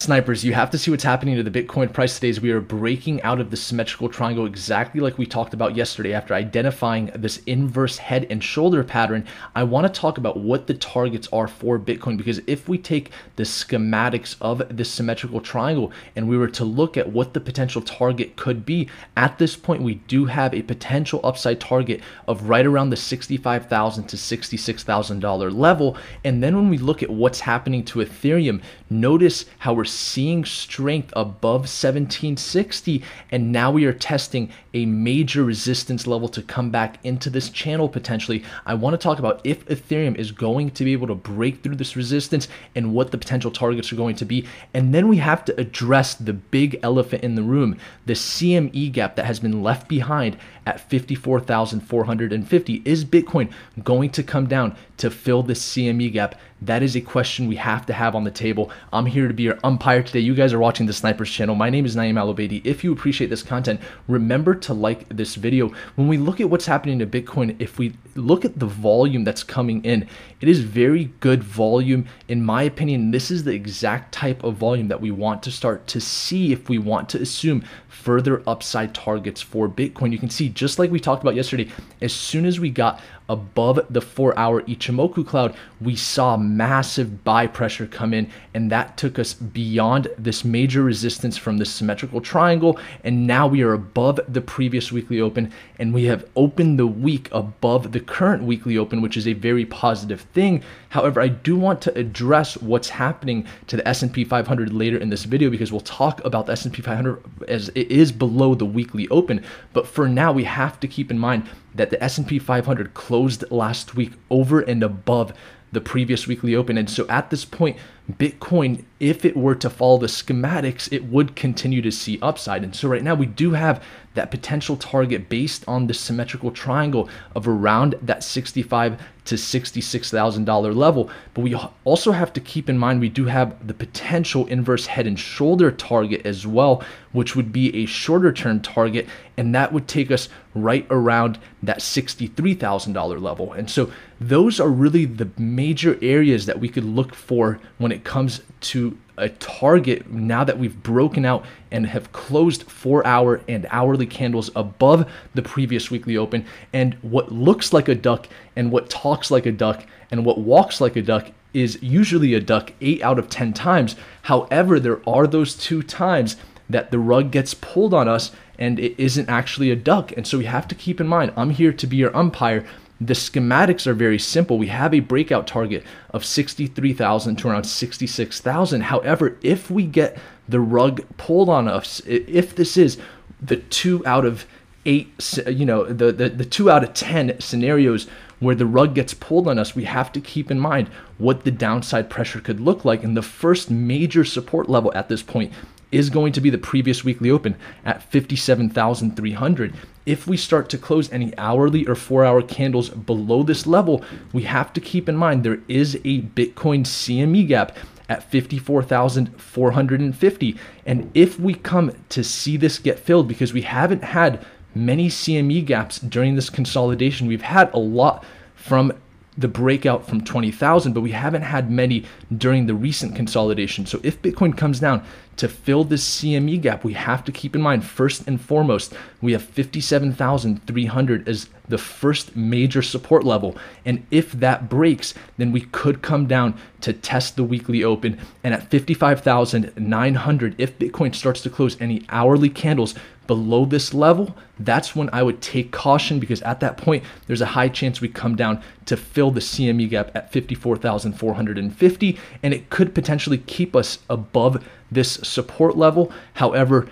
Snipers, 0.00 0.44
you 0.44 0.52
have 0.52 0.70
to 0.70 0.78
see 0.78 0.92
what's 0.92 1.02
happening 1.02 1.34
to 1.34 1.42
the 1.42 1.50
Bitcoin 1.50 1.92
price 1.92 2.14
today 2.14 2.28
as 2.28 2.40
we 2.40 2.52
are 2.52 2.60
breaking 2.60 3.20
out 3.22 3.40
of 3.40 3.50
the 3.50 3.56
symmetrical 3.56 4.08
triangle 4.08 4.46
exactly 4.46 5.00
like 5.00 5.18
we 5.18 5.26
talked 5.26 5.54
about 5.54 5.74
yesterday 5.74 6.14
after 6.14 6.34
identifying 6.34 7.10
this 7.16 7.42
inverse 7.46 7.98
head 7.98 8.24
and 8.30 8.44
shoulder 8.44 8.84
pattern. 8.84 9.26
I 9.56 9.64
want 9.64 9.92
to 9.92 10.00
talk 10.00 10.16
about 10.16 10.36
what 10.36 10.68
the 10.68 10.74
targets 10.74 11.26
are 11.32 11.48
for 11.48 11.80
Bitcoin 11.80 12.16
because 12.16 12.40
if 12.46 12.68
we 12.68 12.78
take 12.78 13.10
the 13.34 13.42
schematics 13.42 14.36
of 14.40 14.62
this 14.70 14.88
symmetrical 14.88 15.40
triangle 15.40 15.90
and 16.14 16.28
we 16.28 16.38
were 16.38 16.46
to 16.46 16.64
look 16.64 16.96
at 16.96 17.10
what 17.10 17.34
the 17.34 17.40
potential 17.40 17.82
target 17.82 18.36
could 18.36 18.64
be, 18.64 18.88
at 19.16 19.36
this 19.38 19.56
point 19.56 19.82
we 19.82 19.96
do 20.06 20.26
have 20.26 20.54
a 20.54 20.62
potential 20.62 21.20
upside 21.24 21.58
target 21.58 22.00
of 22.28 22.48
right 22.48 22.66
around 22.66 22.90
the 22.90 22.96
65,000 22.96 24.06
to 24.06 24.16
$66,000 24.16 25.52
level. 25.52 25.96
And 26.22 26.40
then 26.40 26.54
when 26.54 26.68
we 26.68 26.78
look 26.78 27.02
at 27.02 27.10
what's 27.10 27.40
happening 27.40 27.84
to 27.86 27.98
Ethereum, 27.98 28.62
notice 28.90 29.44
how 29.58 29.74
we're 29.74 29.87
seeing 29.88 30.44
strength 30.44 31.12
above 31.16 31.62
1760 31.62 33.02
and 33.30 33.52
now 33.52 33.70
we 33.70 33.84
are 33.84 33.92
testing 33.92 34.50
a 34.78 34.86
major 34.86 35.42
resistance 35.42 36.06
level 36.06 36.28
to 36.28 36.40
come 36.40 36.70
back 36.70 36.98
into 37.04 37.28
this 37.28 37.50
channel 37.50 37.88
potentially. 37.88 38.44
I 38.64 38.74
want 38.74 38.94
to 38.94 38.98
talk 38.98 39.18
about 39.18 39.40
if 39.44 39.66
Ethereum 39.66 40.14
is 40.16 40.30
going 40.30 40.70
to 40.70 40.84
be 40.84 40.92
able 40.92 41.08
to 41.08 41.14
break 41.14 41.62
through 41.62 41.74
this 41.76 41.96
resistance 41.96 42.46
and 42.74 42.94
what 42.94 43.10
the 43.10 43.18
potential 43.18 43.50
targets 43.50 43.92
are 43.92 43.96
going 43.96 44.14
to 44.16 44.24
be. 44.24 44.46
And 44.72 44.94
then 44.94 45.08
we 45.08 45.16
have 45.16 45.44
to 45.46 45.60
address 45.60 46.14
the 46.14 46.32
big 46.32 46.78
elephant 46.82 47.24
in 47.24 47.34
the 47.34 47.42
room, 47.42 47.76
the 48.06 48.12
CME 48.12 48.92
gap 48.92 49.16
that 49.16 49.26
has 49.26 49.40
been 49.40 49.62
left 49.62 49.88
behind 49.88 50.36
at 50.64 50.80
54,450. 50.88 52.82
Is 52.84 53.04
Bitcoin 53.04 53.50
going 53.82 54.10
to 54.10 54.22
come 54.22 54.46
down 54.46 54.76
to 54.98 55.10
fill 55.10 55.42
this 55.42 55.60
CME 55.72 56.12
gap? 56.12 56.36
That 56.60 56.82
is 56.82 56.96
a 56.96 57.00
question 57.00 57.46
we 57.46 57.56
have 57.56 57.86
to 57.86 57.92
have 57.92 58.14
on 58.16 58.24
the 58.24 58.30
table. 58.30 58.70
I'm 58.92 59.06
here 59.06 59.28
to 59.28 59.34
be 59.34 59.44
your 59.44 59.58
umpire 59.62 60.02
today. 60.02 60.18
You 60.18 60.34
guys 60.34 60.52
are 60.52 60.58
watching 60.58 60.86
the 60.86 60.92
Snipers 60.92 61.30
channel. 61.30 61.54
My 61.54 61.70
name 61.70 61.86
is 61.86 61.94
Naeem 61.94 62.14
Alobedi. 62.14 62.60
If 62.64 62.82
you 62.82 62.92
appreciate 62.92 63.30
this 63.30 63.44
content, 63.44 63.80
remember 64.08 64.54
to 64.56 64.67
like 64.74 65.08
this 65.08 65.34
video. 65.34 65.72
When 65.96 66.08
we 66.08 66.16
look 66.16 66.40
at 66.40 66.50
what's 66.50 66.66
happening 66.66 66.98
to 66.98 67.06
Bitcoin, 67.06 67.56
if 67.58 67.78
we 67.78 67.94
look 68.14 68.44
at 68.44 68.58
the 68.58 68.66
volume 68.66 69.24
that's 69.24 69.42
coming 69.42 69.84
in, 69.84 70.08
it 70.40 70.48
is 70.48 70.60
very 70.60 71.06
good 71.20 71.42
volume. 71.42 72.06
In 72.28 72.44
my 72.44 72.62
opinion, 72.62 73.10
this 73.10 73.30
is 73.30 73.44
the 73.44 73.54
exact 73.54 74.12
type 74.12 74.44
of 74.44 74.56
volume 74.56 74.88
that 74.88 75.00
we 75.00 75.10
want 75.10 75.42
to 75.44 75.50
start 75.50 75.86
to 75.88 76.00
see 76.00 76.52
if 76.52 76.68
we 76.68 76.78
want 76.78 77.08
to 77.10 77.20
assume 77.20 77.64
further 77.88 78.42
upside 78.46 78.94
targets 78.94 79.42
for 79.42 79.68
Bitcoin. 79.68 80.12
You 80.12 80.18
can 80.18 80.30
see, 80.30 80.48
just 80.48 80.78
like 80.78 80.90
we 80.90 81.00
talked 81.00 81.22
about 81.22 81.34
yesterday, 81.34 81.68
as 82.00 82.12
soon 82.12 82.46
as 82.46 82.60
we 82.60 82.70
got 82.70 83.00
above 83.28 83.80
the 83.90 84.00
four 84.00 84.36
hour 84.38 84.62
Ichimoku 84.62 85.26
cloud, 85.26 85.54
we 85.80 85.94
saw 85.94 86.36
massive 86.36 87.24
buy 87.24 87.46
pressure 87.46 87.86
come 87.86 88.14
in, 88.14 88.30
and 88.54 88.70
that 88.70 88.96
took 88.96 89.18
us 89.18 89.34
beyond 89.34 90.08
this 90.18 90.44
major 90.44 90.82
resistance 90.82 91.36
from 91.36 91.58
the 91.58 91.64
symmetrical 91.64 92.20
triangle. 92.20 92.78
And 93.04 93.26
now 93.26 93.46
we 93.46 93.62
are 93.62 93.74
above 93.74 94.20
the 94.28 94.40
previous 94.40 94.90
weekly 94.90 95.20
open, 95.20 95.52
and 95.78 95.92
we 95.92 96.04
have 96.04 96.28
opened 96.36 96.78
the 96.78 96.86
week 96.86 97.28
above 97.32 97.92
the 97.92 98.00
current 98.00 98.44
weekly 98.44 98.78
open, 98.78 99.02
which 99.02 99.16
is 99.16 99.28
a 99.28 99.34
very 99.34 99.64
positive 99.64 100.20
thing. 100.20 100.62
However, 100.90 101.20
I 101.20 101.28
do 101.28 101.56
want 101.56 101.82
to 101.82 101.98
address 101.98 102.56
what's 102.56 102.88
happening 102.88 103.46
to 103.66 103.76
the 103.76 103.86
S&P 103.86 104.24
500 104.24 104.72
later 104.72 104.96
in 104.96 105.10
this 105.10 105.24
video 105.24 105.50
because 105.50 105.70
we'll 105.70 105.80
talk 105.82 106.24
about 106.24 106.46
the 106.46 106.52
S&P 106.52 106.80
500 106.80 107.22
as 107.46 107.68
it 107.70 107.90
is 107.90 108.10
below 108.10 108.54
the 108.54 108.64
weekly 108.64 109.06
open. 109.08 109.44
But 109.72 109.86
for 109.86 110.08
now, 110.08 110.32
we 110.32 110.44
have 110.44 110.80
to 110.80 110.88
keep 110.88 111.10
in 111.10 111.18
mind 111.18 111.46
that 111.74 111.90
the 111.90 112.02
S&P 112.02 112.38
500 112.38 112.94
closed 112.94 113.44
last 113.50 113.94
week 113.94 114.12
over 114.30 114.60
and 114.60 114.82
above 114.82 115.32
the 115.70 115.80
previous 115.80 116.26
weekly 116.26 116.54
open. 116.54 116.78
And 116.78 116.88
so 116.88 117.06
at 117.08 117.30
this 117.30 117.44
point, 117.44 117.76
Bitcoin, 118.10 118.84
if 119.00 119.24
it 119.24 119.36
were 119.36 119.54
to 119.56 119.68
follow 119.68 119.98
the 119.98 120.06
schematics, 120.06 120.90
it 120.90 121.04
would 121.04 121.36
continue 121.36 121.82
to 121.82 121.92
see 121.92 122.18
upside. 122.22 122.64
And 122.64 122.74
so 122.74 122.88
right 122.88 123.02
now 123.02 123.14
we 123.14 123.26
do 123.26 123.52
have 123.52 123.84
that 124.18 124.32
potential 124.32 124.76
target 124.76 125.28
based 125.28 125.64
on 125.68 125.86
the 125.86 125.94
symmetrical 125.94 126.50
triangle 126.50 127.08
of 127.36 127.46
around 127.46 127.94
that 128.02 128.24
65 128.24 129.00
to 129.26 129.36
$66,000 129.36 130.74
level. 130.74 131.08
But 131.34 131.42
we 131.42 131.54
also 131.84 132.10
have 132.10 132.32
to 132.32 132.40
keep 132.40 132.68
in 132.68 132.76
mind 132.76 133.00
we 133.00 133.08
do 133.08 133.26
have 133.26 133.64
the 133.64 133.74
potential 133.74 134.46
inverse 134.46 134.86
head 134.86 135.06
and 135.06 135.16
shoulder 135.16 135.70
target 135.70 136.26
as 136.26 136.48
well, 136.48 136.82
which 137.12 137.36
would 137.36 137.52
be 137.52 137.72
a 137.76 137.86
shorter 137.86 138.32
term 138.32 138.60
target. 138.60 139.06
And 139.36 139.54
that 139.54 139.72
would 139.72 139.86
take 139.86 140.10
us 140.10 140.28
right 140.52 140.84
around 140.90 141.38
that 141.62 141.78
$63,000 141.78 143.22
level. 143.22 143.52
And 143.52 143.70
so 143.70 143.92
those 144.20 144.58
are 144.58 144.68
really 144.68 145.04
the 145.04 145.30
major 145.38 145.96
areas 146.02 146.46
that 146.46 146.58
we 146.58 146.68
could 146.68 146.84
look 146.84 147.14
for 147.14 147.60
when 147.76 147.92
it 147.92 148.02
comes 148.02 148.42
to 148.62 148.98
a 149.18 149.28
target 149.28 150.10
now 150.10 150.44
that 150.44 150.58
we've 150.58 150.82
broken 150.82 151.24
out 151.24 151.44
and 151.70 151.86
have 151.86 152.12
closed 152.12 152.62
four 152.64 153.06
hour 153.06 153.40
and 153.48 153.66
hourly 153.70 154.06
candles 154.06 154.50
above 154.56 155.10
the 155.34 155.42
previous 155.42 155.90
weekly 155.90 156.16
open. 156.16 156.46
And 156.72 156.94
what 157.02 157.30
looks 157.32 157.72
like 157.72 157.88
a 157.88 157.94
duck 157.94 158.28
and 158.56 158.72
what 158.72 158.88
talks 158.88 159.30
like 159.30 159.46
a 159.46 159.52
duck 159.52 159.84
and 160.10 160.24
what 160.24 160.38
walks 160.38 160.80
like 160.80 160.96
a 160.96 161.02
duck 161.02 161.30
is 161.52 161.82
usually 161.82 162.34
a 162.34 162.40
duck 162.40 162.72
eight 162.80 163.02
out 163.02 163.18
of 163.18 163.28
10 163.28 163.52
times. 163.52 163.96
However, 164.22 164.78
there 164.78 165.00
are 165.08 165.26
those 165.26 165.54
two 165.54 165.82
times 165.82 166.36
that 166.70 166.90
the 166.90 166.98
rug 166.98 167.30
gets 167.30 167.54
pulled 167.54 167.94
on 167.94 168.08
us 168.08 168.30
and 168.58 168.78
it 168.78 168.94
isn't 168.98 169.28
actually 169.28 169.70
a 169.70 169.76
duck. 169.76 170.12
And 170.16 170.26
so 170.26 170.38
we 170.38 170.44
have 170.44 170.68
to 170.68 170.74
keep 170.74 171.00
in 171.00 171.08
mind, 171.08 171.32
I'm 171.36 171.50
here 171.50 171.72
to 171.72 171.86
be 171.86 171.96
your 171.96 172.14
umpire 172.16 172.66
the 173.00 173.14
schematics 173.14 173.86
are 173.86 173.94
very 173.94 174.18
simple. 174.18 174.58
We 174.58 174.68
have 174.68 174.92
a 174.92 175.00
breakout 175.00 175.46
target 175.46 175.84
of 176.10 176.24
63,000 176.24 177.36
to 177.36 177.48
around 177.48 177.64
66,000. 177.64 178.80
However, 178.82 179.36
if 179.42 179.70
we 179.70 179.84
get 179.84 180.18
the 180.48 180.60
rug 180.60 181.02
pulled 181.16 181.48
on 181.48 181.68
us, 181.68 182.00
if 182.06 182.56
this 182.56 182.76
is 182.76 182.98
the 183.40 183.56
two 183.56 184.04
out 184.04 184.24
of 184.24 184.46
eight, 184.84 185.08
you 185.46 185.64
know, 185.64 185.84
the, 185.84 186.10
the, 186.10 186.28
the 186.28 186.44
two 186.44 186.70
out 186.70 186.82
of 186.82 186.94
10 186.94 187.40
scenarios 187.40 188.08
where 188.40 188.54
the 188.54 188.66
rug 188.66 188.94
gets 188.94 189.14
pulled 189.14 189.46
on 189.46 189.58
us, 189.58 189.76
we 189.76 189.84
have 189.84 190.10
to 190.12 190.20
keep 190.20 190.50
in 190.50 190.58
mind 190.58 190.88
what 191.18 191.44
the 191.44 191.50
downside 191.50 192.10
pressure 192.10 192.40
could 192.40 192.60
look 192.60 192.84
like. 192.84 193.04
And 193.04 193.16
the 193.16 193.22
first 193.22 193.70
major 193.70 194.24
support 194.24 194.68
level 194.68 194.92
at 194.94 195.08
this 195.08 195.22
point 195.22 195.52
is 195.90 196.10
going 196.10 196.32
to 196.32 196.40
be 196.40 196.50
the 196.50 196.58
previous 196.58 197.04
weekly 197.04 197.30
open 197.30 197.56
at 197.84 198.02
57,300. 198.02 199.74
If 200.06 200.26
we 200.26 200.36
start 200.36 200.68
to 200.70 200.78
close 200.78 201.12
any 201.12 201.36
hourly 201.38 201.86
or 201.86 201.94
four 201.94 202.24
hour 202.24 202.42
candles 202.42 202.90
below 202.90 203.42
this 203.42 203.66
level, 203.66 204.04
we 204.32 204.42
have 204.42 204.72
to 204.74 204.80
keep 204.80 205.08
in 205.08 205.16
mind 205.16 205.42
there 205.42 205.60
is 205.68 205.96
a 205.96 206.22
Bitcoin 206.22 206.84
CME 206.84 207.48
gap 207.48 207.76
at 208.08 208.22
54,450. 208.22 210.56
And 210.86 211.10
if 211.14 211.38
we 211.38 211.54
come 211.54 211.92
to 212.08 212.24
see 212.24 212.56
this 212.56 212.78
get 212.78 212.98
filled, 212.98 213.28
because 213.28 213.52
we 213.52 213.60
haven't 213.62 214.02
had 214.02 214.44
many 214.74 215.08
CME 215.08 215.64
gaps 215.66 215.98
during 215.98 216.34
this 216.34 216.50
consolidation, 216.50 217.26
we've 217.26 217.42
had 217.42 217.72
a 217.74 217.78
lot 217.78 218.24
from 218.54 218.92
the 219.38 219.48
breakout 219.48 220.06
from 220.06 220.20
20,000, 220.20 220.92
but 220.92 221.00
we 221.00 221.12
haven't 221.12 221.42
had 221.42 221.70
many 221.70 222.04
during 222.36 222.66
the 222.66 222.74
recent 222.74 223.14
consolidation. 223.14 223.86
So 223.86 224.00
if 224.02 224.20
Bitcoin 224.20 224.56
comes 224.56 224.80
down 224.80 225.04
to 225.36 225.48
fill 225.48 225.84
this 225.84 226.20
CME 226.20 226.60
gap, 226.60 226.82
we 226.82 226.94
have 226.94 227.24
to 227.24 227.30
keep 227.30 227.54
in 227.54 227.62
mind 227.62 227.84
first 227.84 228.26
and 228.26 228.40
foremost, 228.40 228.92
we 229.22 229.30
have 229.32 229.42
57,300 229.42 231.28
as 231.28 231.48
the 231.68 231.78
first 231.78 232.34
major 232.34 232.82
support 232.82 233.24
level. 233.24 233.56
And 233.84 234.04
if 234.10 234.32
that 234.32 234.68
breaks, 234.68 235.14
then 235.36 235.52
we 235.52 235.60
could 235.60 236.02
come 236.02 236.26
down 236.26 236.58
to 236.80 236.92
test 236.92 237.36
the 237.36 237.44
weekly 237.44 237.84
open. 237.84 238.18
And 238.42 238.52
at 238.52 238.68
55,900, 238.70 240.54
if 240.58 240.78
Bitcoin 240.78 241.14
starts 241.14 241.42
to 241.42 241.50
close 241.50 241.80
any 241.80 242.04
hourly 242.08 242.48
candles 242.48 242.96
below 243.28 243.64
this 243.64 243.94
level, 243.94 244.36
that's 244.58 244.96
when 244.96 245.08
I 245.12 245.22
would 245.22 245.40
take 245.40 245.70
caution 245.70 246.18
because 246.18 246.42
at 246.42 246.58
that 246.58 246.76
point, 246.76 247.04
there's 247.28 247.40
a 247.40 247.46
high 247.46 247.68
chance 247.68 248.00
we 248.00 248.08
come 248.08 248.34
down 248.34 248.60
to 248.86 248.96
fill 248.96 249.30
the 249.30 249.38
CME 249.38 249.88
gap 249.90 250.10
at 250.16 250.32
54,450, 250.32 252.18
and 252.42 252.52
it 252.52 252.70
could 252.70 252.92
potentially 252.92 253.38
keep 253.38 253.76
us 253.76 254.00
above 254.10 254.66
this 254.90 255.12
support 255.12 255.76
level. 255.76 256.10
However, 256.34 256.88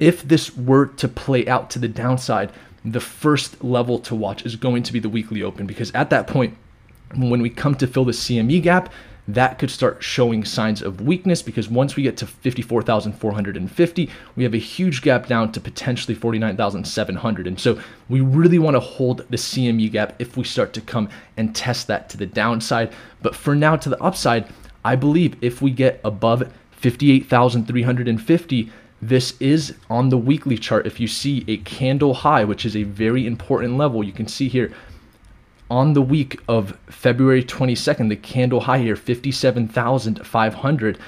if 0.00 0.22
this 0.22 0.56
were 0.56 0.86
to 0.86 1.06
play 1.06 1.46
out 1.46 1.70
to 1.70 1.78
the 1.78 1.86
downside, 1.86 2.50
the 2.84 3.00
first 3.00 3.62
level 3.62 3.98
to 4.00 4.14
watch 4.16 4.44
is 4.44 4.56
going 4.56 4.82
to 4.82 4.92
be 4.92 4.98
the 4.98 5.08
weekly 5.08 5.42
open 5.42 5.66
because 5.66 5.92
at 5.92 6.10
that 6.10 6.26
point, 6.26 6.56
when 7.14 7.42
we 7.42 7.50
come 7.50 7.74
to 7.76 7.86
fill 7.86 8.04
the 8.04 8.12
CME 8.12 8.62
gap, 8.62 8.92
that 9.28 9.58
could 9.58 9.70
start 9.70 10.02
showing 10.02 10.42
signs 10.42 10.80
of 10.80 11.02
weakness 11.02 11.42
because 11.42 11.68
once 11.68 11.96
we 11.96 12.02
get 12.02 12.16
to 12.16 12.26
54,450, 12.26 14.10
we 14.34 14.42
have 14.42 14.54
a 14.54 14.58
huge 14.58 15.02
gap 15.02 15.26
down 15.26 15.52
to 15.52 15.60
potentially 15.60 16.14
49,700. 16.14 17.46
And 17.46 17.60
so 17.60 17.78
we 18.08 18.22
really 18.22 18.58
want 18.58 18.74
to 18.74 18.80
hold 18.80 19.18
the 19.28 19.36
CME 19.36 19.92
gap 19.92 20.14
if 20.18 20.38
we 20.38 20.44
start 20.44 20.72
to 20.72 20.80
come 20.80 21.10
and 21.36 21.54
test 21.54 21.88
that 21.88 22.08
to 22.08 22.16
the 22.16 22.24
downside. 22.24 22.90
But 23.20 23.36
for 23.36 23.54
now, 23.54 23.76
to 23.76 23.90
the 23.90 24.02
upside, 24.02 24.48
I 24.82 24.96
believe 24.96 25.36
if 25.42 25.60
we 25.60 25.72
get 25.72 26.00
above 26.04 26.50
58,350, 26.70 28.72
this 29.02 29.38
is 29.40 29.74
on 29.90 30.08
the 30.08 30.18
weekly 30.18 30.56
chart. 30.56 30.86
If 30.86 30.98
you 30.98 31.06
see 31.06 31.44
a 31.46 31.58
candle 31.58 32.14
high, 32.14 32.44
which 32.44 32.64
is 32.64 32.74
a 32.74 32.84
very 32.84 33.26
important 33.26 33.76
level, 33.76 34.02
you 34.02 34.12
can 34.12 34.26
see 34.26 34.48
here 34.48 34.72
on 35.70 35.92
the 35.92 36.02
week 36.02 36.40
of 36.48 36.76
February 36.86 37.44
22nd, 37.44 38.08
the 38.08 38.16
candle 38.16 38.60
high 38.60 38.78
here, 38.78 38.96
57,500. 38.96 40.98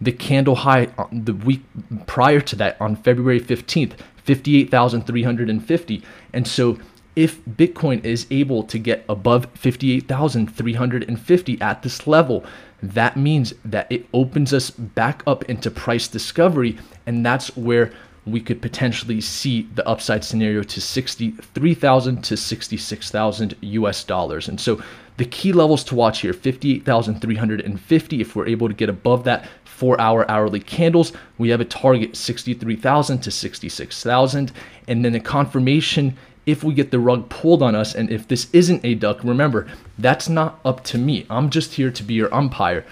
the 0.00 0.12
candle 0.12 0.54
high 0.56 0.86
uh, 0.96 1.06
the 1.12 1.34
week 1.34 1.60
prior 2.06 2.40
to 2.40 2.56
that 2.56 2.80
on 2.80 2.96
February 2.96 3.40
15th, 3.40 3.92
58,350. 4.24 6.02
And 6.32 6.48
so 6.48 6.78
if 7.16 7.44
Bitcoin 7.44 8.04
is 8.04 8.26
able 8.30 8.62
to 8.62 8.78
get 8.78 9.04
above 9.08 9.46
58,350 9.54 11.60
at 11.60 11.82
this 11.82 12.06
level, 12.06 12.44
that 12.82 13.16
means 13.16 13.52
that 13.64 13.90
it 13.90 14.06
opens 14.14 14.54
us 14.54 14.70
back 14.70 15.22
up 15.26 15.42
into 15.44 15.70
price 15.70 16.08
discovery. 16.08 16.78
And 17.04 17.26
that's 17.26 17.54
where 17.56 17.92
we 18.26 18.40
could 18.40 18.60
potentially 18.60 19.20
see 19.20 19.68
the 19.74 19.86
upside 19.88 20.24
scenario 20.24 20.62
to 20.62 20.80
63,000 20.80 22.22
to 22.22 22.36
66,000 22.36 23.56
US 23.60 24.04
dollars. 24.04 24.48
And 24.48 24.60
so 24.60 24.82
the 25.16 25.24
key 25.24 25.52
levels 25.52 25.84
to 25.84 25.94
watch 25.94 26.20
here 26.20 26.32
58,350. 26.32 28.20
If 28.20 28.36
we're 28.36 28.46
able 28.46 28.68
to 28.68 28.74
get 28.74 28.88
above 28.88 29.24
that 29.24 29.48
four 29.64 30.00
hour 30.00 30.30
hourly 30.30 30.60
candles, 30.60 31.12
we 31.38 31.48
have 31.48 31.60
a 31.60 31.64
target 31.64 32.16
63,000 32.16 33.18
to 33.20 33.30
66,000. 33.30 34.52
And 34.88 35.04
then 35.04 35.12
the 35.12 35.20
confirmation 35.20 36.16
if 36.46 36.64
we 36.64 36.74
get 36.74 36.90
the 36.90 36.98
rug 36.98 37.28
pulled 37.28 37.62
on 37.62 37.74
us 37.74 37.94
and 37.94 38.10
if 38.10 38.26
this 38.26 38.48
isn't 38.52 38.84
a 38.84 38.94
duck, 38.94 39.22
remember, 39.22 39.68
that's 39.98 40.28
not 40.28 40.58
up 40.64 40.82
to 40.84 40.98
me. 40.98 41.26
I'm 41.30 41.50
just 41.50 41.74
here 41.74 41.90
to 41.90 42.02
be 42.02 42.14
your 42.14 42.32
umpire. 42.34 42.84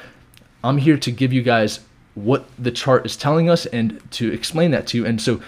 I'm 0.63 0.79
here 0.79 0.99
to 0.99 1.11
give 1.11 1.33
you 1.33 1.43
guys 1.43 1.81
what 2.25 2.49
the 2.59 2.71
chart 2.71 3.07
is 3.07 3.17
telling 3.17 3.49
us 3.49 3.67
and 3.67 4.01
to 4.13 4.33
explain 4.33 4.71
that 4.73 4.87
to 4.89 4.99
you. 4.99 5.07
And 5.07 5.21
so 5.21 5.41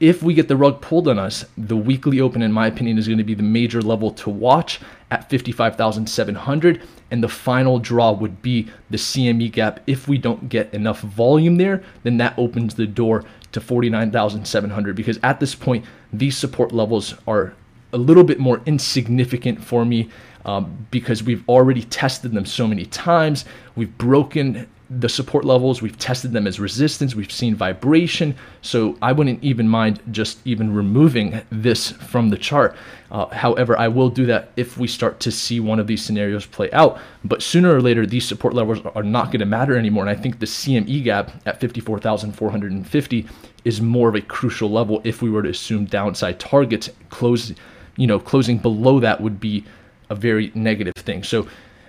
if 0.00 0.22
we 0.22 0.34
get 0.34 0.48
the 0.48 0.56
rug 0.56 0.80
pulled 0.80 1.06
on 1.06 1.18
us, 1.18 1.44
the 1.56 1.76
weekly 1.76 2.20
open, 2.20 2.42
in 2.42 2.52
my 2.52 2.66
opinion, 2.66 2.98
is 2.98 3.06
going 3.06 3.18
to 3.18 3.24
be 3.24 3.34
the 3.34 3.42
major 3.42 3.80
level 3.80 4.10
to 4.10 4.30
watch 4.30 4.80
at 5.12 5.30
55,700. 5.30 6.82
And 7.12 7.22
the 7.22 7.28
final 7.28 7.78
draw 7.78 8.10
would 8.10 8.42
be 8.42 8.68
the 8.90 8.96
CME 8.96 9.52
gap. 9.52 9.80
If 9.86 10.08
we 10.08 10.18
don't 10.18 10.48
get 10.48 10.74
enough 10.74 11.00
volume 11.02 11.56
there, 11.56 11.84
then 12.02 12.16
that 12.16 12.34
opens 12.36 12.74
the 12.74 12.86
door 12.86 13.24
to 13.52 13.60
49,700 13.60 14.96
because 14.96 15.20
at 15.22 15.38
this 15.38 15.54
point, 15.54 15.84
these 16.12 16.36
support 16.36 16.72
levels 16.72 17.14
are 17.28 17.54
a 17.92 17.98
little 17.98 18.24
bit 18.24 18.40
more 18.40 18.60
insignificant 18.66 19.62
for 19.62 19.84
me 19.84 20.08
um, 20.44 20.86
because 20.90 21.22
we've 21.22 21.48
already 21.48 21.82
tested 21.84 22.32
them 22.32 22.46
so 22.46 22.66
many 22.66 22.86
times. 22.86 23.44
We've 23.76 23.96
broken 23.98 24.66
the 24.98 25.08
support 25.08 25.44
levels, 25.44 25.80
we've 25.80 25.98
tested 25.98 26.32
them 26.32 26.46
as 26.46 26.60
resistance, 26.60 27.14
we've 27.14 27.32
seen 27.32 27.54
vibration. 27.54 28.34
So 28.60 28.96
I 29.00 29.12
wouldn't 29.12 29.42
even 29.42 29.68
mind 29.68 30.00
just 30.10 30.38
even 30.44 30.74
removing 30.74 31.40
this 31.50 31.90
from 31.90 32.30
the 32.30 32.36
chart. 32.36 32.76
Uh, 33.10 33.26
however, 33.26 33.78
I 33.78 33.88
will 33.88 34.10
do 34.10 34.26
that 34.26 34.50
if 34.56 34.76
we 34.76 34.86
start 34.88 35.20
to 35.20 35.30
see 35.30 35.60
one 35.60 35.78
of 35.78 35.86
these 35.86 36.04
scenarios 36.04 36.46
play 36.46 36.70
out. 36.72 36.98
But 37.24 37.42
sooner 37.42 37.74
or 37.74 37.80
later, 37.80 38.06
these 38.06 38.26
support 38.26 38.54
levels 38.54 38.80
are 38.94 39.02
not 39.02 39.26
going 39.26 39.40
to 39.40 39.46
matter 39.46 39.76
anymore. 39.76 40.06
And 40.06 40.10
I 40.10 40.20
think 40.20 40.38
the 40.38 40.46
CME 40.46 41.04
gap 41.04 41.30
at 41.46 41.60
54,450 41.60 43.26
is 43.64 43.80
more 43.80 44.08
of 44.08 44.14
a 44.14 44.20
crucial 44.20 44.70
level 44.70 45.00
if 45.04 45.22
we 45.22 45.30
were 45.30 45.42
to 45.42 45.50
assume 45.50 45.84
downside 45.86 46.38
targets 46.38 46.90
close, 47.10 47.52
you 47.96 48.06
know, 48.06 48.18
closing 48.18 48.58
below 48.58 49.00
that 49.00 49.20
would 49.20 49.40
be 49.40 49.64
a 50.10 50.14
very 50.14 50.52
negative 50.54 50.94
thing. 50.94 51.22
So 51.22 51.46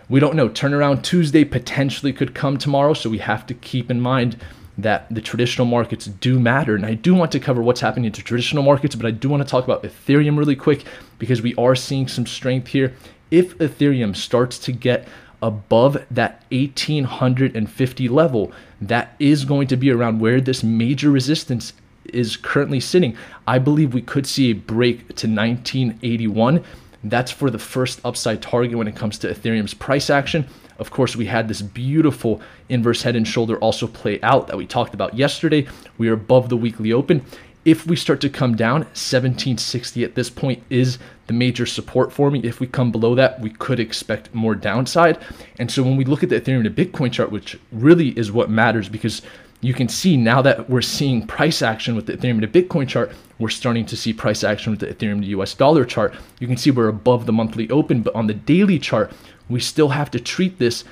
we 0.10 0.20
don't 0.20 0.36
know. 0.36 0.50
Turnaround 0.50 1.04
Tuesday 1.04 1.44
potentially 1.44 2.14
could 2.14 2.36
come 2.36 2.58
tomorrow, 2.58 2.94
so 2.94 3.10
we 3.10 3.20
have 3.20 3.46
to 3.48 3.54
keep 3.54 3.90
in 3.90 4.02
mind 4.02 4.38
that 4.78 5.14
the 5.14 5.22
traditional 5.22 5.66
markets 5.66 6.06
do 6.06 6.40
matter. 6.40 6.76
And 6.76 6.86
I 6.86 6.96
do 6.96 7.14
want 7.14 7.32
to 7.34 7.40
cover 7.40 7.62
what's 7.62 7.82
happening 7.82 8.12
to 8.12 8.24
traditional 8.24 8.64
markets, 8.64 8.96
but 8.96 9.06
I 9.06 9.12
do 9.12 9.30
want 9.30 9.44
to 9.44 9.50
talk 9.50 9.64
about 9.64 9.84
Ethereum 9.84 10.38
really 10.38 10.56
quick 10.56 10.86
because 11.20 11.42
we 11.42 11.56
are 11.56 11.76
seeing 11.76 12.08
some 12.08 12.26
strength 12.26 12.68
here. 12.68 12.94
If 13.30 13.58
Ethereum 13.60 14.16
starts 14.16 14.58
to 14.60 14.72
get 14.72 15.08
above 15.42 16.04
that 16.10 16.44
1850 16.52 18.08
level, 18.10 18.52
that 18.82 19.16
is 19.20 19.46
going 19.46 19.68
to 19.68 19.78
be 19.78 19.92
around 19.92 20.20
where 20.20 20.42
this 20.42 20.64
major 20.64 21.12
resistance 21.12 21.74
is 22.06 22.38
currently 22.38 22.80
sitting. 22.80 23.16
I 23.48 23.60
believe 23.60 23.94
we 23.94 24.02
could 24.02 24.26
see 24.26 24.50
a 24.50 24.54
break 24.54 25.00
to 25.16 25.28
1981 25.28 26.64
that's 27.04 27.32
for 27.32 27.50
the 27.50 27.60
first 27.60 28.00
upside 28.06 28.42
target 28.42 28.78
when 28.78 28.88
it 28.88 28.96
comes 28.96 29.18
to 29.20 29.34
Ethereum's 29.34 29.74
price 29.74 30.10
action. 30.10 30.48
Of 30.80 30.92
course, 30.92 31.16
we 31.16 31.26
had 31.26 31.48
this 31.48 31.62
beautiful 31.62 32.42
inverse 32.70 33.04
head 33.04 33.16
and 33.16 33.28
shoulder 33.28 33.58
also 33.58 33.88
play 33.88 34.22
out 34.22 34.48
that 34.48 34.58
we 34.58 34.66
talked 34.66 34.94
about 34.94 35.14
yesterday. 35.14 35.68
We 35.98 36.10
are 36.10 36.14
above 36.14 36.50
the 36.50 36.58
weekly 36.58 36.92
open. 36.92 37.26
If 37.66 37.88
we 37.88 37.96
start 37.96 38.20
to 38.22 38.30
come 38.30 38.56
down, 38.56 38.82
1760 38.82 40.04
at 40.04 40.16
this 40.16 40.30
point 40.30 40.64
is 40.70 40.98
the 41.28 41.34
major 41.34 41.66
support 41.66 42.12
for 42.12 42.30
me. 42.30 42.42
If 42.44 42.60
we 42.60 42.68
come 42.68 42.92
below 42.92 43.16
that, 43.16 43.40
we 43.40 43.52
could 43.52 43.80
expect 43.80 44.34
more 44.34 44.56
downside. 44.56 45.18
And 45.60 45.72
so 45.72 45.82
when 45.84 45.96
we 45.96 46.04
look 46.04 46.24
at 46.24 46.30
the 46.30 46.42
Ethereum 46.42 46.64
to 46.64 46.70
Bitcoin 46.70 47.14
chart, 47.14 47.32
which 47.32 47.58
really 47.72 48.10
is 48.18 48.34
what 48.34 48.50
matters 48.50 48.90
because 48.90 49.22
you 49.64 49.74
can 49.74 49.88
see 49.88 50.18
now 50.18 50.42
that 50.42 50.70
we're 50.70 50.82
seeing 50.82 51.26
price 51.26 51.62
action 51.62 51.96
with 51.96 52.06
the 52.06 52.18
Ethereum 52.18 52.42
to 52.42 52.48
Bitcoin 52.48 52.88
chart, 52.88 53.14
we're 53.40 53.50
starting 53.50 53.86
to 53.86 53.96
see 53.96 54.12
price 54.12 54.44
action 54.44 54.72
with 54.72 54.82
the 54.82 54.88
Ethereum 54.88 55.22
to 55.22 55.28
US 55.28 55.54
dollar 55.54 55.86
chart. 55.86 56.14
You 56.40 56.48
can 56.48 56.58
see 56.58 56.70
we're 56.70 56.90
above 56.90 57.26
the 57.26 57.32
monthly 57.32 57.70
open, 57.70 58.02
but 58.02 58.14
on 58.14 58.28
the 58.28 58.34
daily 58.34 58.78
chart, 58.78 59.12
we 59.48 59.62
still 59.62 59.90
have 59.90 60.12
to 60.12 60.20
treat 60.20 60.60
this 60.60 60.84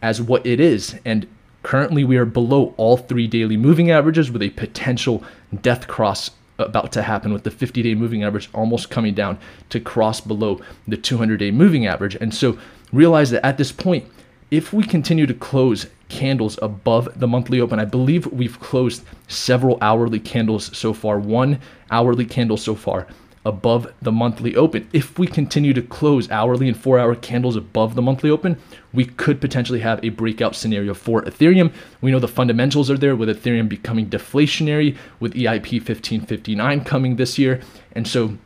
as 0.00 0.22
what 0.22 0.46
it 0.46 0.60
is. 0.60 0.94
And 1.04 1.26
currently 1.64 2.04
we 2.04 2.16
are 2.18 2.24
below 2.24 2.72
all 2.76 2.96
three 2.96 3.26
daily 3.26 3.56
moving 3.56 3.90
averages 3.90 4.30
with 4.30 4.42
a 4.42 4.50
potential 4.50 5.24
death 5.60 5.88
cross 5.88 6.30
about 6.58 6.92
to 6.92 7.02
happen 7.02 7.32
with 7.32 7.42
the 7.42 7.50
50 7.50 7.82
day 7.82 7.94
moving 7.94 8.22
average 8.22 8.48
almost 8.54 8.90
coming 8.90 9.14
down 9.14 9.38
to 9.70 9.80
cross 9.80 10.20
below 10.20 10.60
the 10.86 10.96
200 10.96 11.38
day 11.38 11.50
moving 11.50 11.86
average. 11.86 12.14
And 12.14 12.32
so 12.32 12.58
realize 12.92 13.30
that 13.30 13.44
at 13.44 13.58
this 13.58 13.72
point, 13.72 14.04
if 14.50 14.72
we 14.72 14.82
continue 14.82 15.26
to 15.26 15.34
close 15.34 15.86
candles 16.08 16.58
above 16.60 17.20
the 17.20 17.28
monthly 17.28 17.60
open, 17.60 17.78
I 17.78 17.84
believe 17.84 18.26
we've 18.26 18.58
closed 18.58 19.04
several 19.28 19.78
hourly 19.80 20.18
candles 20.18 20.76
so 20.76 20.92
far, 20.92 21.18
one 21.18 21.60
hourly 21.90 22.24
candle 22.24 22.56
so 22.56 22.74
far 22.74 23.06
above 23.44 23.90
the 24.02 24.12
monthly 24.12 24.54
open. 24.54 24.88
If 24.92 25.18
we 25.18 25.26
continue 25.26 25.72
to 25.72 25.82
close 25.82 26.30
hourly 26.30 26.68
and 26.68 26.76
four 26.76 26.98
hour 26.98 27.14
candles 27.14 27.56
above 27.56 27.94
the 27.94 28.02
monthly 28.02 28.28
open, 28.28 28.58
we 28.92 29.06
could 29.06 29.40
potentially 29.40 29.80
have 29.80 30.04
a 30.04 30.10
breakout 30.10 30.54
scenario 30.54 30.94
for 30.94 31.22
Ethereum. 31.22 31.72
We 32.00 32.10
know 32.10 32.18
the 32.18 32.28
fundamentals 32.28 32.90
are 32.90 32.98
there 32.98 33.16
with 33.16 33.28
Ethereum 33.28 33.68
becoming 33.68 34.10
deflationary, 34.10 34.96
with 35.20 35.34
EIP 35.34 35.72
1559 35.72 36.84
coming 36.84 37.16
this 37.16 37.38
year. 37.38 37.60
And 37.92 38.06
so 38.06 38.36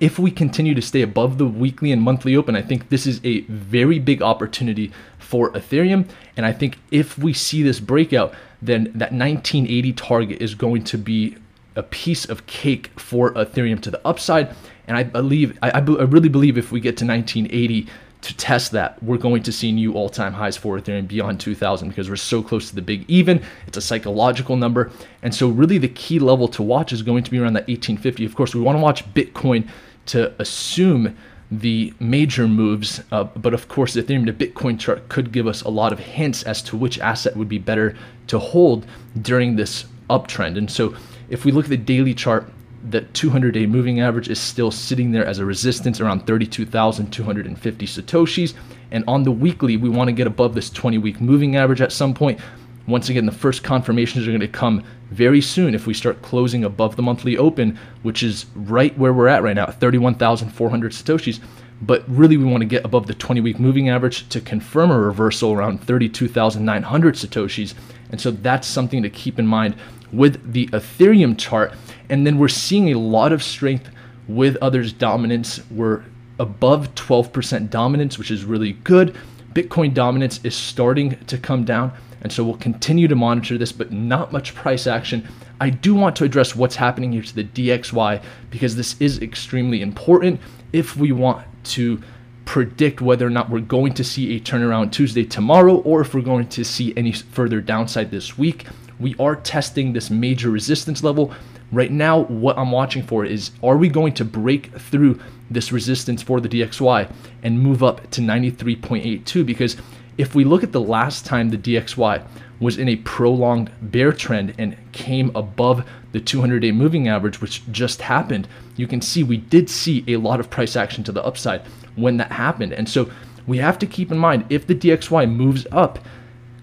if 0.00 0.18
we 0.18 0.30
continue 0.30 0.74
to 0.74 0.82
stay 0.82 1.02
above 1.02 1.38
the 1.38 1.46
weekly 1.46 1.92
and 1.92 2.02
monthly 2.02 2.36
open, 2.36 2.56
I 2.56 2.62
think 2.62 2.88
this 2.88 3.06
is 3.06 3.20
a 3.24 3.40
very 3.42 3.98
big 3.98 4.22
opportunity 4.22 4.92
for 5.18 5.50
Ethereum. 5.52 6.08
And 6.36 6.44
I 6.44 6.52
think 6.52 6.78
if 6.90 7.18
we 7.18 7.32
see 7.32 7.62
this 7.62 7.80
breakout, 7.80 8.34
then 8.60 8.84
that 8.94 9.12
1980 9.12 9.92
target 9.94 10.42
is 10.42 10.54
going 10.54 10.84
to 10.84 10.98
be 10.98 11.36
a 11.76 11.82
piece 11.82 12.24
of 12.24 12.46
cake 12.46 12.90
for 12.98 13.32
Ethereum 13.34 13.80
to 13.82 13.90
the 13.90 14.06
upside. 14.06 14.54
And 14.86 14.96
I 14.96 15.04
believe, 15.04 15.56
I, 15.62 15.70
I, 15.70 15.78
I 15.78 15.80
really 16.04 16.28
believe 16.28 16.58
if 16.58 16.72
we 16.72 16.80
get 16.80 16.96
to 16.98 17.06
1980, 17.06 17.86
to 18.22 18.36
test 18.36 18.72
that, 18.72 19.00
we're 19.02 19.18
going 19.18 19.42
to 19.44 19.52
see 19.52 19.70
new 19.70 19.94
all-time 19.94 20.32
highs 20.32 20.56
for 20.56 20.78
Ethereum 20.78 21.06
beyond 21.06 21.38
2000 21.40 21.88
because 21.88 22.10
we're 22.10 22.16
so 22.16 22.42
close 22.42 22.68
to 22.68 22.74
the 22.74 22.82
big 22.82 23.04
even. 23.08 23.42
It's 23.66 23.76
a 23.76 23.80
psychological 23.80 24.56
number. 24.56 24.90
And 25.22 25.34
so 25.34 25.48
really 25.48 25.78
the 25.78 25.88
key 25.88 26.18
level 26.18 26.48
to 26.48 26.62
watch 26.62 26.92
is 26.92 27.02
going 27.02 27.22
to 27.22 27.30
be 27.30 27.38
around 27.38 27.54
that 27.54 27.68
1850. 27.68 28.24
Of 28.24 28.34
course, 28.34 28.54
we 28.54 28.60
want 28.60 28.76
to 28.76 28.82
watch 28.82 29.04
Bitcoin 29.14 29.68
to 30.06 30.34
assume 30.40 31.16
the 31.50 31.94
major 31.98 32.46
moves, 32.46 33.02
uh, 33.10 33.24
but 33.24 33.54
of 33.54 33.68
course, 33.68 33.94
the 33.94 34.02
Ethereum 34.02 34.26
to 34.26 34.32
Bitcoin 34.32 34.78
chart 34.78 35.08
could 35.08 35.32
give 35.32 35.46
us 35.46 35.62
a 35.62 35.68
lot 35.68 35.92
of 35.92 35.98
hints 35.98 36.42
as 36.42 36.60
to 36.62 36.76
which 36.76 36.98
asset 36.98 37.36
would 37.36 37.48
be 37.48 37.58
better 37.58 37.96
to 38.26 38.38
hold 38.38 38.86
during 39.22 39.56
this 39.56 39.86
uptrend. 40.10 40.58
And 40.58 40.70
so 40.70 40.94
if 41.30 41.44
we 41.44 41.52
look 41.52 41.66
at 41.66 41.70
the 41.70 41.76
daily 41.76 42.14
chart, 42.14 42.50
the 42.90 43.02
200 43.02 43.52
day 43.52 43.66
moving 43.66 44.00
average 44.00 44.28
is 44.28 44.40
still 44.40 44.70
sitting 44.70 45.10
there 45.10 45.26
as 45.26 45.38
a 45.38 45.44
resistance 45.44 46.00
around 46.00 46.26
32,250 46.26 47.86
Satoshis. 47.86 48.54
And 48.90 49.04
on 49.06 49.22
the 49.22 49.32
weekly, 49.32 49.76
we 49.76 49.88
want 49.88 50.08
to 50.08 50.12
get 50.12 50.26
above 50.26 50.54
this 50.54 50.70
20 50.70 50.98
week 50.98 51.20
moving 51.20 51.56
average 51.56 51.80
at 51.80 51.92
some 51.92 52.14
point. 52.14 52.40
Once 52.86 53.10
again, 53.10 53.26
the 53.26 53.32
first 53.32 53.62
confirmations 53.62 54.26
are 54.26 54.30
going 54.30 54.40
to 54.40 54.48
come 54.48 54.82
very 55.10 55.42
soon 55.42 55.74
if 55.74 55.86
we 55.86 55.92
start 55.92 56.22
closing 56.22 56.64
above 56.64 56.96
the 56.96 57.02
monthly 57.02 57.36
open, 57.36 57.78
which 58.02 58.22
is 58.22 58.46
right 58.54 58.96
where 58.96 59.12
we're 59.12 59.28
at 59.28 59.42
right 59.42 59.56
now, 59.56 59.66
31,400 59.66 60.92
Satoshis. 60.92 61.38
But 61.82 62.02
really, 62.08 62.36
we 62.36 62.44
want 62.44 62.62
to 62.62 62.66
get 62.66 62.84
above 62.84 63.06
the 63.06 63.14
20 63.14 63.40
week 63.40 63.60
moving 63.60 63.88
average 63.88 64.28
to 64.30 64.40
confirm 64.40 64.90
a 64.90 64.98
reversal 64.98 65.52
around 65.52 65.82
32,900 65.84 67.14
Satoshis. 67.14 67.74
And 68.10 68.20
so 68.20 68.30
that's 68.30 68.66
something 68.66 69.02
to 69.02 69.10
keep 69.10 69.38
in 69.38 69.46
mind 69.46 69.76
with 70.12 70.52
the 70.52 70.66
Ethereum 70.68 71.38
chart. 71.38 71.74
And 72.10 72.26
then 72.26 72.38
we're 72.38 72.48
seeing 72.48 72.92
a 72.92 72.98
lot 72.98 73.32
of 73.32 73.42
strength 73.42 73.90
with 74.26 74.56
others' 74.56 74.92
dominance. 74.92 75.60
We're 75.70 76.04
above 76.38 76.94
12% 76.94 77.70
dominance, 77.70 78.18
which 78.18 78.30
is 78.30 78.44
really 78.44 78.72
good. 78.72 79.16
Bitcoin 79.52 79.92
dominance 79.92 80.40
is 80.44 80.54
starting 80.54 81.18
to 81.26 81.38
come 81.38 81.64
down. 81.64 81.92
And 82.22 82.32
so 82.32 82.44
we'll 82.44 82.56
continue 82.56 83.08
to 83.08 83.14
monitor 83.14 83.58
this, 83.58 83.72
but 83.72 83.92
not 83.92 84.32
much 84.32 84.54
price 84.54 84.86
action. 84.86 85.26
I 85.60 85.70
do 85.70 85.94
want 85.94 86.16
to 86.16 86.24
address 86.24 86.54
what's 86.54 86.76
happening 86.76 87.12
here 87.12 87.22
to 87.22 87.34
the 87.34 87.44
DXY 87.44 88.22
because 88.50 88.76
this 88.76 89.00
is 89.00 89.20
extremely 89.20 89.82
important 89.82 90.40
if 90.72 90.96
we 90.96 91.12
want 91.12 91.46
to 91.64 92.02
predict 92.44 93.00
whether 93.00 93.26
or 93.26 93.30
not 93.30 93.50
we're 93.50 93.60
going 93.60 93.92
to 93.94 94.04
see 94.04 94.34
a 94.36 94.40
turnaround 94.40 94.90
Tuesday 94.92 95.24
tomorrow 95.24 95.76
or 95.78 96.00
if 96.00 96.14
we're 96.14 96.20
going 96.20 96.48
to 96.48 96.64
see 96.64 96.94
any 96.96 97.12
further 97.12 97.60
downside 97.60 98.10
this 98.10 98.38
week. 98.38 98.66
We 99.00 99.14
are 99.18 99.36
testing 99.36 99.92
this 99.92 100.10
major 100.10 100.50
resistance 100.50 101.02
level. 101.02 101.32
Right 101.70 101.90
now, 101.90 102.20
what 102.20 102.58
I'm 102.58 102.72
watching 102.72 103.02
for 103.02 103.24
is 103.24 103.50
are 103.62 103.76
we 103.76 103.88
going 103.88 104.14
to 104.14 104.24
break 104.24 104.72
through 104.78 105.20
this 105.50 105.70
resistance 105.70 106.22
for 106.22 106.40
the 106.40 106.48
DXY 106.48 107.12
and 107.42 107.60
move 107.60 107.82
up 107.82 108.10
to 108.10 108.20
93.82? 108.20 109.46
Because 109.46 109.76
if 110.16 110.34
we 110.34 110.44
look 110.44 110.64
at 110.64 110.72
the 110.72 110.80
last 110.80 111.24
time 111.24 111.50
the 111.50 111.58
DXY 111.58 112.26
was 112.60 112.76
in 112.76 112.88
a 112.88 112.96
prolonged 112.96 113.70
bear 113.80 114.12
trend 114.12 114.54
and 114.58 114.76
came 114.92 115.30
above 115.36 115.88
the 116.12 116.20
200 116.20 116.60
day 116.60 116.72
moving 116.72 117.06
average, 117.06 117.40
which 117.40 117.70
just 117.70 118.02
happened, 118.02 118.48
you 118.76 118.86
can 118.86 119.00
see 119.00 119.22
we 119.22 119.36
did 119.36 119.70
see 119.70 120.04
a 120.08 120.16
lot 120.16 120.40
of 120.40 120.50
price 120.50 120.74
action 120.74 121.04
to 121.04 121.12
the 121.12 121.24
upside 121.24 121.62
when 121.94 122.16
that 122.16 122.32
happened. 122.32 122.72
And 122.72 122.88
so 122.88 123.10
we 123.46 123.58
have 123.58 123.78
to 123.78 123.86
keep 123.86 124.10
in 124.10 124.18
mind 124.18 124.44
if 124.50 124.66
the 124.66 124.74
DXY 124.74 125.30
moves 125.30 125.66
up, 125.70 126.00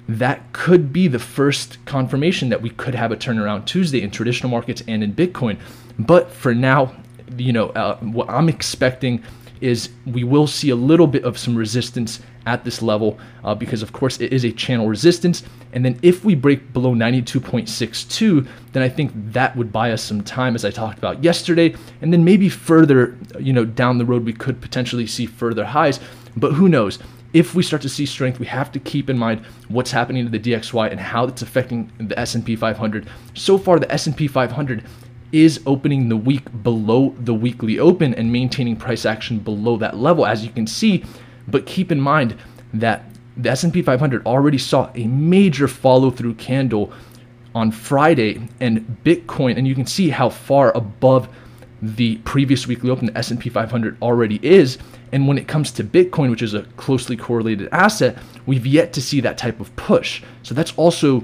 that 0.07 0.53
could 0.53 0.93
be 0.93 1.07
the 1.07 1.19
first 1.19 1.83
confirmation 1.85 2.49
that 2.49 2.61
we 2.61 2.69
could 2.69 2.95
have 2.95 3.11
a 3.11 3.15
turnaround 3.15 3.65
Tuesday 3.65 4.01
in 4.01 4.11
traditional 4.11 4.49
markets 4.49 4.83
and 4.87 5.03
in 5.03 5.13
Bitcoin. 5.13 5.57
But 5.97 6.31
for 6.31 6.53
now, 6.53 6.95
you 7.37 7.53
know, 7.53 7.69
uh, 7.69 7.97
what 7.97 8.29
I'm 8.29 8.49
expecting 8.49 9.23
is 9.61 9.89
we 10.05 10.23
will 10.23 10.47
see 10.47 10.69
a 10.69 10.75
little 10.75 11.07
bit 11.07 11.23
of 11.23 11.37
some 11.37 11.55
resistance 11.55 12.19
at 12.45 12.63
this 12.63 12.81
level 12.81 13.17
uh, 13.43 13.55
because 13.55 13.81
of 13.81 13.91
course 13.93 14.19
it 14.19 14.31
is 14.31 14.43
a 14.43 14.51
channel 14.51 14.87
resistance. 14.87 15.43
And 15.73 15.83
then 15.83 15.97
if 16.01 16.23
we 16.23 16.35
break 16.35 16.71
below 16.73 16.93
92.62 16.93 18.47
then 18.73 18.83
i 18.83 18.89
think 18.89 19.11
that 19.15 19.55
would 19.55 19.71
buy 19.71 19.91
us 19.91 20.01
some 20.01 20.21
time 20.23 20.55
as 20.55 20.63
i 20.63 20.69
talked 20.69 20.97
about 20.97 21.23
yesterday. 21.23 21.75
And 22.01 22.13
then 22.13 22.23
maybe 22.23 22.49
further 22.49 23.17
you 23.39 23.53
know 23.53 23.65
down 23.65 23.97
the 23.97 24.05
road 24.05 24.25
we 24.25 24.33
could 24.33 24.61
potentially 24.61 25.07
see 25.07 25.25
further 25.25 25.65
highs. 25.65 25.99
But 26.37 26.53
who 26.53 26.69
knows 26.69 26.99
if 27.35 27.53
we 27.53 27.61
start 27.61 27.81
to 27.81 27.89
see 27.89 28.05
strength, 28.05 28.39
we 28.39 28.45
have 28.45 28.71
to 28.71 28.79
keep 28.79 29.09
in 29.09 29.17
mind 29.17 29.45
what's 29.67 29.91
happening 29.91 30.23
to 30.23 30.31
the 30.31 30.39
DXY 30.39 30.89
and 30.89 30.97
how 30.97 31.25
it's 31.25 31.41
affecting 31.41 31.91
the 31.97 32.17
S&P 32.17 32.55
500. 32.55 33.09
So 33.33 33.57
far, 33.57 33.77
the 33.77 33.91
S&P 33.91 34.29
500 34.29 34.85
is 35.33 35.61
opening 35.65 36.07
the 36.07 36.15
week 36.15 36.45
below 36.63 37.13
the 37.19 37.33
weekly 37.33 37.77
open 37.77 38.13
and 38.13 38.31
maintaining 38.31 38.77
price 38.77 39.05
action 39.05 39.39
below 39.39 39.75
that 39.75 39.97
level, 39.97 40.25
as 40.25 40.45
you 40.45 40.49
can 40.49 40.65
see. 40.65 41.03
But 41.49 41.65
keep 41.65 41.91
in 41.91 41.99
mind 41.99 42.37
that 42.73 43.03
the 43.35 43.49
S&P 43.49 43.81
500 43.81 44.25
already 44.25 44.57
saw 44.57 44.89
a 44.95 45.05
major 45.05 45.67
follow-through 45.67 46.35
candle 46.35 46.93
on 47.53 47.69
Friday, 47.69 48.47
and 48.61 48.97
Bitcoin, 49.03 49.57
and 49.57 49.67
you 49.67 49.75
can 49.75 49.85
see 49.85 50.09
how 50.09 50.29
far 50.29 50.71
above 50.73 51.27
the 51.81 52.15
previous 52.19 52.65
weekly 52.65 52.89
open 52.89 53.07
the 53.07 53.17
S&P 53.17 53.49
500 53.49 53.97
already 54.01 54.39
is. 54.41 54.77
And 55.11 55.27
when 55.27 55.37
it 55.37 55.47
comes 55.47 55.71
to 55.73 55.83
Bitcoin, 55.83 56.29
which 56.29 56.41
is 56.41 56.53
a 56.53 56.63
closely 56.77 57.15
correlated 57.15 57.69
asset, 57.71 58.17
we've 58.45 58.65
yet 58.65 58.93
to 58.93 59.01
see 59.01 59.21
that 59.21 59.37
type 59.37 59.59
of 59.59 59.75
push. 59.75 60.23
So 60.43 60.53
that's 60.53 60.73
also 60.75 61.23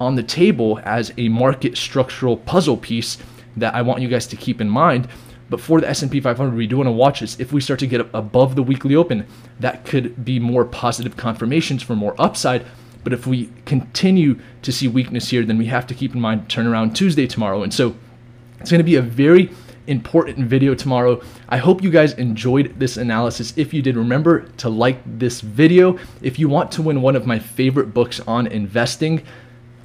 on 0.00 0.14
the 0.14 0.22
table 0.22 0.80
as 0.84 1.12
a 1.16 1.28
market 1.28 1.76
structural 1.76 2.36
puzzle 2.36 2.76
piece 2.76 3.18
that 3.56 3.74
I 3.74 3.82
want 3.82 4.02
you 4.02 4.08
guys 4.08 4.26
to 4.28 4.36
keep 4.36 4.60
in 4.60 4.68
mind. 4.68 5.08
But 5.50 5.60
for 5.60 5.80
the 5.80 5.88
S&P 5.88 6.20
500, 6.20 6.54
we 6.54 6.66
do 6.66 6.78
want 6.78 6.88
to 6.88 6.92
watch 6.92 7.20
this. 7.20 7.38
If 7.38 7.52
we 7.52 7.60
start 7.60 7.80
to 7.80 7.86
get 7.86 8.00
above 8.14 8.56
the 8.56 8.62
weekly 8.62 8.96
open, 8.96 9.26
that 9.60 9.84
could 9.84 10.24
be 10.24 10.38
more 10.40 10.64
positive 10.64 11.16
confirmations 11.16 11.82
for 11.82 11.94
more 11.94 12.14
upside. 12.18 12.64
But 13.04 13.12
if 13.12 13.26
we 13.26 13.50
continue 13.66 14.40
to 14.62 14.72
see 14.72 14.88
weakness 14.88 15.28
here, 15.28 15.44
then 15.44 15.58
we 15.58 15.66
have 15.66 15.86
to 15.88 15.94
keep 15.94 16.14
in 16.14 16.20
mind 16.20 16.48
turnaround 16.48 16.94
Tuesday 16.94 17.26
tomorrow. 17.26 17.62
And 17.62 17.72
so 17.72 17.94
it's 18.58 18.70
going 18.70 18.80
to 18.80 18.84
be 18.84 18.96
a 18.96 19.02
very 19.02 19.50
important 19.86 20.46
video 20.46 20.74
tomorrow. 20.74 21.20
I 21.48 21.58
hope 21.58 21.82
you 21.82 21.90
guys 21.90 22.14
enjoyed 22.14 22.78
this 22.78 22.96
analysis. 22.96 23.52
If 23.56 23.74
you 23.74 23.82
did, 23.82 23.96
remember 23.96 24.42
to 24.58 24.68
like 24.68 24.98
this 25.18 25.40
video. 25.40 25.98
If 26.22 26.38
you 26.38 26.48
want 26.48 26.72
to 26.72 26.82
win 26.82 27.02
one 27.02 27.16
of 27.16 27.26
my 27.26 27.38
favorite 27.38 27.94
books 27.94 28.20
on 28.20 28.46
investing, 28.46 29.22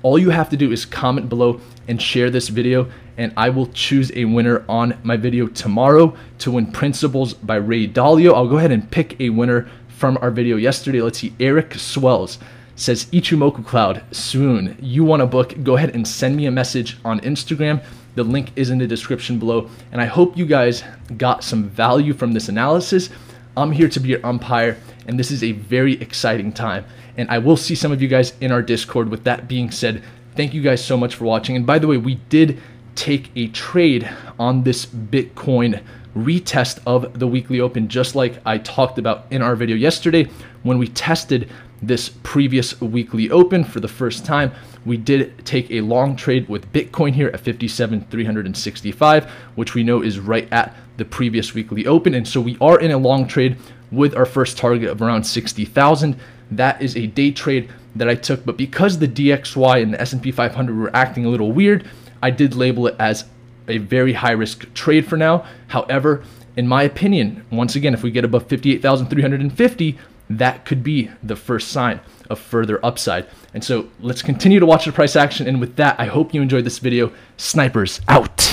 all 0.01 0.17
you 0.17 0.29
have 0.29 0.49
to 0.49 0.57
do 0.57 0.71
is 0.71 0.85
comment 0.85 1.27
below 1.29 1.59
and 1.87 2.01
share 2.01 2.29
this 2.29 2.47
video 2.47 2.89
and 3.17 3.33
I 3.35 3.49
will 3.49 3.67
choose 3.67 4.13
a 4.15 4.23
winner 4.23 4.63
on 4.69 4.97
my 5.03 5.17
video 5.17 5.47
tomorrow 5.47 6.15
to 6.39 6.51
win 6.51 6.71
Principles 6.71 7.33
by 7.33 7.57
Ray 7.57 7.85
Dalio. 7.85 8.33
I'll 8.33 8.47
go 8.47 8.57
ahead 8.57 8.71
and 8.71 8.89
pick 8.89 9.19
a 9.19 9.29
winner 9.29 9.69
from 9.89 10.17
our 10.21 10.31
video 10.31 10.55
yesterday. 10.55 11.01
Let's 11.01 11.19
see, 11.19 11.33
Eric 11.37 11.73
Swells 11.73 12.39
says 12.77 13.07
Ichimoku 13.07 13.65
Cloud, 13.65 14.01
soon. 14.11 14.77
You 14.79 15.03
want 15.03 15.21
a 15.21 15.25
book, 15.25 15.53
go 15.63 15.75
ahead 15.75 15.93
and 15.93 16.07
send 16.07 16.37
me 16.37 16.45
a 16.45 16.51
message 16.51 16.97
on 17.03 17.19
Instagram. 17.19 17.83
The 18.15 18.23
link 18.23 18.51
is 18.55 18.69
in 18.69 18.77
the 18.77 18.87
description 18.87 19.39
below. 19.39 19.69
And 19.91 20.01
I 20.01 20.05
hope 20.05 20.37
you 20.37 20.45
guys 20.45 20.83
got 21.17 21.43
some 21.43 21.69
value 21.69 22.13
from 22.13 22.33
this 22.33 22.49
analysis. 22.49 23.09
I'm 23.57 23.71
here 23.71 23.89
to 23.89 23.99
be 23.99 24.09
your 24.09 24.25
umpire, 24.25 24.77
and 25.07 25.19
this 25.19 25.31
is 25.31 25.43
a 25.43 25.51
very 25.51 25.99
exciting 26.01 26.53
time. 26.53 26.85
And 27.17 27.29
I 27.29 27.39
will 27.39 27.57
see 27.57 27.75
some 27.75 27.91
of 27.91 28.01
you 28.01 28.07
guys 28.07 28.33
in 28.39 28.51
our 28.51 28.61
Discord. 28.61 29.09
With 29.09 29.23
that 29.25 29.47
being 29.47 29.71
said, 29.71 30.03
thank 30.35 30.53
you 30.53 30.61
guys 30.61 30.83
so 30.83 30.95
much 30.95 31.15
for 31.15 31.25
watching. 31.25 31.55
And 31.55 31.65
by 31.65 31.79
the 31.79 31.87
way, 31.87 31.97
we 31.97 32.15
did 32.29 32.59
take 32.95 33.31
a 33.35 33.47
trade 33.47 34.09
on 34.37 34.63
this 34.63 34.85
Bitcoin 34.85 35.81
retest 36.15 36.79
of 36.85 37.19
the 37.19 37.27
weekly 37.27 37.59
open, 37.59 37.87
just 37.87 38.15
like 38.15 38.41
I 38.45 38.57
talked 38.57 38.97
about 38.97 39.25
in 39.31 39.41
our 39.41 39.55
video 39.55 39.75
yesterday 39.75 40.27
when 40.63 40.77
we 40.77 40.87
tested 40.87 41.49
this 41.81 42.09
previous 42.23 42.79
weekly 42.81 43.29
open 43.29 43.63
for 43.63 43.79
the 43.79 43.87
first 43.87 44.25
time. 44.25 44.51
We 44.85 44.97
did 44.97 45.45
take 45.45 45.69
a 45.71 45.81
long 45.81 46.15
trade 46.15 46.47
with 46.49 46.71
Bitcoin 46.71 47.13
here 47.13 47.29
at 47.29 47.39
57,365, 47.39 49.25
which 49.55 49.73
we 49.73 49.83
know 49.83 50.01
is 50.01 50.19
right 50.19 50.47
at 50.51 50.75
the 50.97 51.05
previous 51.05 51.53
weekly 51.53 51.85
open. 51.87 52.13
And 52.13 52.27
so 52.27 52.41
we 52.41 52.57
are 52.59 52.79
in 52.79 52.91
a 52.91 52.97
long 52.97 53.27
trade 53.27 53.57
with 53.91 54.15
our 54.15 54.25
first 54.25 54.57
target 54.57 54.89
of 54.89 55.01
around 55.01 55.23
60,000. 55.23 56.15
That 56.51 56.81
is 56.81 56.95
a 56.95 57.07
day 57.07 57.31
trade 57.31 57.69
that 57.95 58.09
I 58.09 58.15
took, 58.15 58.45
but 58.45 58.57
because 58.57 58.99
the 58.99 59.07
DXY 59.07 59.81
and 59.81 59.93
the 59.93 60.01
S&P 60.01 60.31
500 60.31 60.77
were 60.77 60.95
acting 60.95 61.25
a 61.25 61.29
little 61.29 61.51
weird, 61.51 61.89
I 62.21 62.29
did 62.31 62.53
label 62.55 62.87
it 62.87 62.95
as 62.99 63.25
a 63.67 63.77
very 63.77 64.13
high 64.13 64.31
risk 64.31 64.71
trade 64.73 65.07
for 65.07 65.17
now. 65.17 65.45
However, 65.67 66.23
in 66.55 66.67
my 66.67 66.83
opinion, 66.83 67.45
once 67.51 67.75
again, 67.75 67.93
if 67.93 68.03
we 68.03 68.11
get 68.11 68.25
above 68.25 68.47
58,350, 68.47 69.97
that 70.29 70.65
could 70.65 70.83
be 70.83 71.09
the 71.23 71.35
first 71.35 71.69
sign 71.69 71.99
of 72.29 72.39
further 72.39 72.83
upside. 72.85 73.27
And 73.53 73.63
so 73.63 73.89
let's 73.99 74.21
continue 74.21 74.59
to 74.59 74.65
watch 74.65 74.85
the 74.85 74.91
price 74.91 75.15
action. 75.15 75.47
And 75.47 75.59
with 75.59 75.75
that, 75.77 75.99
I 75.99 76.05
hope 76.05 76.33
you 76.33 76.41
enjoyed 76.41 76.65
this 76.65 76.79
video. 76.79 77.11
Snipers 77.37 78.01
out. 78.07 78.48